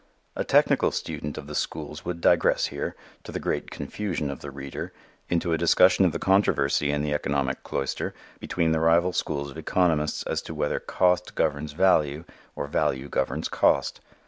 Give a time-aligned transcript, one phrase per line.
[0.35, 4.49] A technical student of the schools would digress here, to the great confusion of the
[4.49, 4.91] reader,
[5.29, 9.59] into a discussion of the controversy in the economic cloister between the rival schools of
[9.59, 12.25] economists as to whether cost governs value
[12.55, 14.01] or value governs cost.